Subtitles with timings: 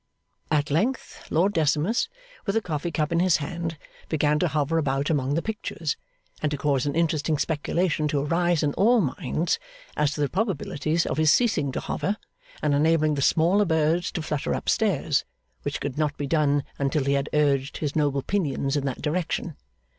[0.49, 2.09] At length Lord Decimus,
[2.47, 3.77] with a coffee cup in his hand,
[4.09, 5.95] began to hover about among the pictures,
[6.41, 9.59] and to cause an interesting speculation to arise in all minds
[9.95, 12.17] as to the probabilities of his ceasing to hover,
[12.63, 15.23] and enabling the smaller birds to flutter up stairs;
[15.61, 19.55] which could not be done until he had urged his noble pinions in that direction.